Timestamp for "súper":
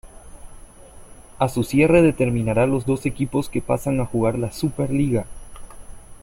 4.51-4.89